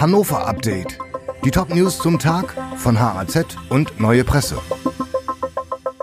Hannover 0.00 0.46
Update. 0.46 0.96
Die 1.44 1.50
Top-News 1.50 1.98
zum 1.98 2.20
Tag 2.20 2.54
von 2.76 3.00
HAZ 3.00 3.56
und 3.68 3.98
Neue 3.98 4.22
Presse. 4.22 4.56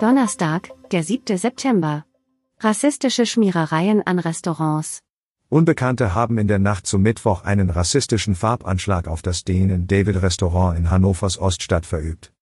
Donnerstag, 0.01 0.69
der 0.91 1.01
7. 1.01 1.37
September. 1.37 2.03
Rassistische 2.59 3.25
Schmierereien 3.25 4.05
an 4.05 4.19
Restaurants. 4.19 4.99
Unbekannte 5.47 6.13
haben 6.13 6.37
in 6.37 6.49
der 6.49 6.59
Nacht 6.59 6.87
zum 6.87 7.03
Mittwoch 7.03 7.45
einen 7.45 7.69
rassistischen 7.69 8.35
Farbanschlag 8.35 9.07
auf 9.07 9.21
das 9.21 9.45
Dänen 9.45 9.87
David 9.87 10.21
Restaurant 10.21 10.77
in 10.77 10.91
Hannovers 10.91 11.37
Oststadt 11.37 11.85
verübt. 11.85 12.33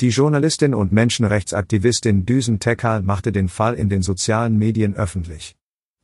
Die 0.00 0.08
Journalistin 0.08 0.74
und 0.74 0.90
Menschenrechtsaktivistin 0.90 2.26
Düsen 2.26 2.58
Tekal 2.58 3.02
machte 3.02 3.30
den 3.30 3.48
Fall 3.48 3.74
in 3.74 3.88
den 3.88 4.02
sozialen 4.02 4.58
Medien 4.58 4.96
öffentlich. 4.96 5.54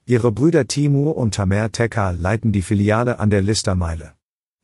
Ihre 0.06 0.30
Brüder 0.30 0.68
Timur 0.68 1.16
und 1.16 1.34
Tamer 1.34 1.72
Tekal 1.72 2.16
leiten 2.16 2.52
die 2.52 2.62
Filiale 2.62 3.18
an 3.18 3.30
der 3.30 3.42
Listermeile. 3.42 4.12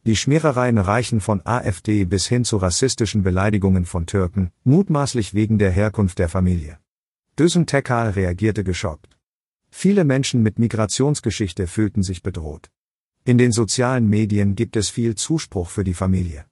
Die 0.04 0.16
Schmierereien 0.16 0.78
reichen 0.78 1.20
von 1.20 1.42
AfD 1.44 2.04
bis 2.04 2.26
hin 2.26 2.44
zu 2.44 2.56
rassistischen 2.56 3.22
Beleidigungen 3.22 3.84
von 3.84 4.06
Türken, 4.06 4.50
mutmaßlich 4.64 5.34
wegen 5.34 5.58
der 5.58 5.70
Herkunft 5.70 6.18
der 6.18 6.28
Familie. 6.28 6.78
Düsen 7.38 7.66
Tekal 7.66 8.10
reagierte 8.10 8.64
geschockt. 8.64 9.16
Viele 9.70 10.04
Menschen 10.04 10.42
mit 10.42 10.58
Migrationsgeschichte 10.58 11.66
fühlten 11.66 12.02
sich 12.02 12.22
bedroht. 12.22 12.70
In 13.24 13.38
den 13.38 13.52
sozialen 13.52 14.08
Medien 14.08 14.54
gibt 14.54 14.76
es 14.76 14.88
viel 14.88 15.14
Zuspruch 15.14 15.68
für 15.68 15.84
die 15.84 15.94
Familie. 15.94 16.46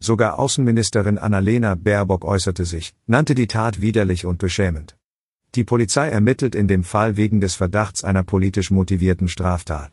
Sogar 0.00 0.38
Außenministerin 0.38 1.18
Annalena 1.18 1.74
Baerbock 1.74 2.24
äußerte 2.24 2.64
sich, 2.64 2.94
nannte 3.06 3.34
die 3.34 3.48
Tat 3.48 3.80
widerlich 3.80 4.26
und 4.26 4.38
beschämend. 4.38 4.96
Die 5.54 5.64
Polizei 5.64 6.08
ermittelt 6.08 6.54
in 6.54 6.68
dem 6.68 6.84
Fall 6.84 7.16
wegen 7.16 7.40
des 7.40 7.54
Verdachts 7.54 8.04
einer 8.04 8.22
politisch 8.22 8.70
motivierten 8.70 9.28
Straftat. 9.28 9.90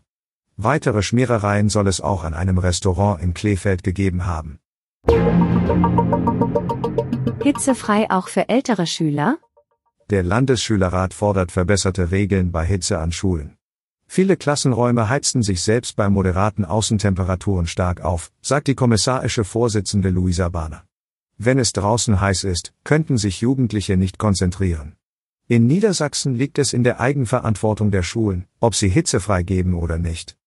Weitere 0.57 1.01
Schmierereien 1.01 1.67
soll 1.67 1.87
es 1.87 1.99
auch 1.99 2.23
an 2.23 2.33
einem 2.33 2.57
Restaurant 2.57 3.21
in 3.21 3.33
Kleefeld 3.33 3.83
gegeben 3.83 4.25
haben. 4.25 4.59
Hitzefrei 7.43 8.09
auch 8.09 8.29
für 8.29 8.47
ältere 8.47 8.87
Schüler? 8.87 9.37
Der 10.09 10.23
Landesschülerrat 10.23 11.13
fordert 11.13 11.51
verbesserte 11.51 12.11
Regeln 12.11 12.53
bei 12.53 12.65
Hitze 12.65 12.99
an 12.99 13.11
Schulen. 13.11 13.57
Viele 14.07 14.37
Klassenräume 14.37 15.09
heizten 15.09 15.43
sich 15.43 15.61
selbst 15.61 15.97
bei 15.97 16.09
moderaten 16.09 16.63
Außentemperaturen 16.63 17.67
stark 17.67 18.01
auf, 18.01 18.31
sagt 18.41 18.67
die 18.67 18.75
kommissarische 18.75 19.43
Vorsitzende 19.43 20.09
Luisa 20.09 20.47
Bahner. 20.47 20.85
Wenn 21.37 21.59
es 21.59 21.73
draußen 21.73 22.21
heiß 22.21 22.45
ist, 22.45 22.73
könnten 22.85 23.17
sich 23.17 23.41
Jugendliche 23.41 23.97
nicht 23.97 24.19
konzentrieren. 24.19 24.95
In 25.47 25.67
Niedersachsen 25.67 26.33
liegt 26.33 26.57
es 26.59 26.71
in 26.71 26.85
der 26.85 27.01
Eigenverantwortung 27.01 27.91
der 27.91 28.03
Schulen, 28.03 28.45
ob 28.61 28.73
sie 28.73 28.89
hitzefrei 28.89 29.43
geben 29.43 29.73
oder 29.73 29.97
nicht. 29.97 30.37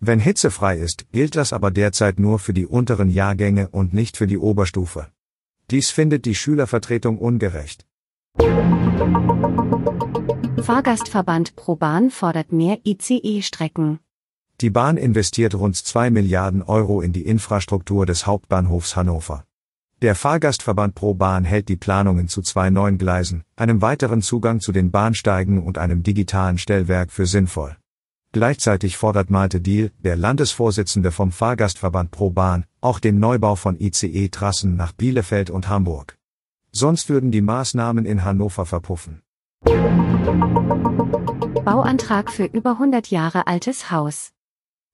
Wenn 0.00 0.20
hitzefrei 0.20 0.76
ist, 0.76 1.10
gilt 1.10 1.36
das 1.36 1.52
aber 1.52 1.70
derzeit 1.70 2.18
nur 2.18 2.38
für 2.38 2.52
die 2.52 2.66
unteren 2.66 3.10
Jahrgänge 3.10 3.68
und 3.68 3.94
nicht 3.94 4.16
für 4.16 4.26
die 4.26 4.38
Oberstufe. 4.38 5.08
Dies 5.70 5.90
findet 5.90 6.26
die 6.26 6.34
Schülervertretung 6.34 7.18
ungerecht. 7.18 7.86
Fahrgastverband 10.62 11.56
ProBahn 11.56 12.10
fordert 12.10 12.52
mehr 12.52 12.78
ICE-Strecken. 12.84 14.00
Die 14.60 14.70
Bahn 14.70 14.96
investiert 14.96 15.54
rund 15.54 15.76
2 15.76 16.10
Milliarden 16.10 16.62
Euro 16.62 17.00
in 17.00 17.12
die 17.12 17.26
Infrastruktur 17.26 18.06
des 18.06 18.26
Hauptbahnhofs 18.26 18.96
Hannover. 18.96 19.44
Der 20.02 20.14
Fahrgastverband 20.14 20.94
Pro 20.94 21.14
Bahn 21.14 21.44
hält 21.44 21.70
die 21.70 21.76
Planungen 21.76 22.28
zu 22.28 22.42
zwei 22.42 22.68
neuen 22.68 22.98
Gleisen, 22.98 23.44
einem 23.56 23.80
weiteren 23.80 24.20
Zugang 24.20 24.60
zu 24.60 24.72
den 24.72 24.90
Bahnsteigen 24.90 25.62
und 25.62 25.78
einem 25.78 26.02
digitalen 26.02 26.58
Stellwerk 26.58 27.10
für 27.10 27.24
sinnvoll. 27.24 27.76
Gleichzeitig 28.36 28.98
fordert 28.98 29.30
Malte 29.30 29.62
Diel, 29.62 29.92
der 30.04 30.14
Landesvorsitzende 30.14 31.10
vom 31.10 31.32
Fahrgastverband 31.32 32.10
Pro 32.10 32.28
Bahn, 32.28 32.66
auch 32.82 32.98
den 32.98 33.18
Neubau 33.18 33.56
von 33.56 33.80
ICE-Trassen 33.80 34.76
nach 34.76 34.92
Bielefeld 34.92 35.48
und 35.48 35.70
Hamburg. 35.70 36.18
Sonst 36.70 37.08
würden 37.08 37.30
die 37.30 37.40
Maßnahmen 37.40 38.04
in 38.04 38.26
Hannover 38.26 38.66
verpuffen. 38.66 39.22
Bauantrag 41.64 42.30
für 42.30 42.44
über 42.44 42.72
100 42.72 43.10
Jahre 43.10 43.46
altes 43.46 43.90
Haus. 43.90 44.32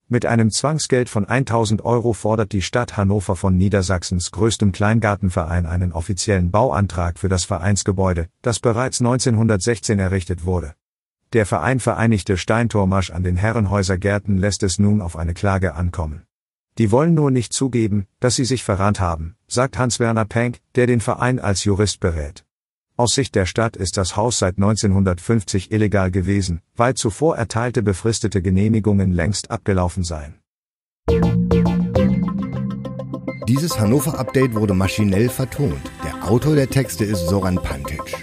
Mit 0.07 0.25
einem 0.25 0.49
Zwangsgeld 0.49 1.09
von 1.09 1.25
1000 1.25 1.83
Euro 1.83 2.13
fordert 2.13 2.53
die 2.53 2.61
Stadt 2.61 2.95
Hannover 2.95 3.35
von 3.35 3.57
Niedersachsens 3.57 4.31
größtem 4.31 4.71
Kleingartenverein 4.71 5.65
einen 5.65 5.91
offiziellen 5.91 6.49
Bauantrag 6.49 7.19
für 7.19 7.27
das 7.27 7.43
Vereinsgebäude, 7.43 8.29
das 8.41 8.61
bereits 8.61 9.01
1916 9.01 9.99
errichtet 9.99 10.45
wurde. 10.45 10.75
Der 11.33 11.47
Verein 11.47 11.79
Vereinigte 11.79 12.37
Steintormarsch 12.37 13.09
an 13.09 13.23
den 13.23 13.37
Herrenhäuser 13.37 13.97
Gärten 13.97 14.37
lässt 14.37 14.61
es 14.61 14.77
nun 14.77 15.01
auf 15.01 15.15
eine 15.15 15.33
Klage 15.33 15.73
ankommen. 15.73 16.27
Die 16.77 16.91
wollen 16.91 17.15
nur 17.15 17.31
nicht 17.31 17.53
zugeben, 17.53 18.05
dass 18.19 18.35
sie 18.35 18.45
sich 18.45 18.63
verrannt 18.63 18.99
haben, 18.99 19.35
sagt 19.47 19.79
Hans-Werner 19.79 20.25
Penck, 20.25 20.59
der 20.75 20.85
den 20.85 21.01
Verein 21.01 21.39
als 21.39 21.63
Jurist 21.63 21.99
berät. 21.99 22.45
Aus 22.97 23.15
Sicht 23.15 23.33
der 23.33 23.47
Stadt 23.47 23.75
ist 23.75 23.97
das 23.97 24.15
Haus 24.15 24.37
seit 24.37 24.57
1950 24.57 25.71
illegal 25.71 26.11
gewesen, 26.11 26.61
weil 26.75 26.93
zuvor 26.93 27.35
erteilte 27.35 27.81
befristete 27.81 28.43
Genehmigungen 28.43 29.11
längst 29.11 29.49
abgelaufen 29.49 30.03
seien. 30.03 30.35
Dieses 33.47 33.79
Hannover-Update 33.79 34.53
wurde 34.53 34.75
maschinell 34.75 35.29
vertont. 35.29 35.81
Der 36.03 36.29
Autor 36.29 36.53
der 36.55 36.69
Texte 36.69 37.03
ist 37.05 37.27
Soran 37.27 37.55
Pantic. 37.55 38.22